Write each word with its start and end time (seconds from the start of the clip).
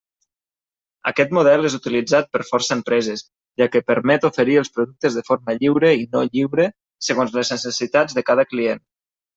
Aquest 1.09 1.35
model 1.37 1.67
és 1.69 1.75
utilitzat 1.79 2.31
per 2.37 2.41
força 2.47 2.77
empreses, 2.77 3.23
ja 3.63 3.69
que 3.75 3.83
permet 3.91 4.27
oferir 4.33 4.59
els 4.63 4.75
productes 4.79 5.21
de 5.21 5.27
forma 5.31 5.59
lliure 5.61 5.95
i 6.03 6.11
no 6.17 6.27
lliure 6.33 6.71
segons 7.11 7.39
les 7.39 7.57
necessitats 7.59 8.21
de 8.21 8.31
cada 8.33 8.51
client. 8.55 8.87